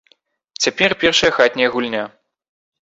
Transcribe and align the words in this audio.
Цяпер 0.65 0.95
першая 1.03 1.31
хатняя 1.39 1.69
гульня. 1.77 2.03